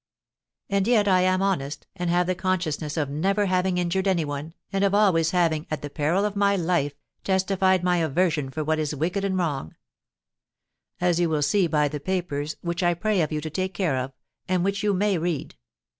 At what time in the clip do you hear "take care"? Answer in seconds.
13.51-13.95